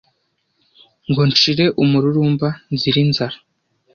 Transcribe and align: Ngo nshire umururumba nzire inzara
Ngo 1.09 1.21
nshire 1.29 1.65
umururumba 1.83 2.47
nzire 2.73 2.97
inzara 3.05 3.37